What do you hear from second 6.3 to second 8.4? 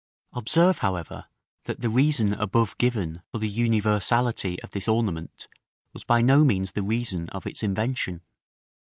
means the reason of its invention.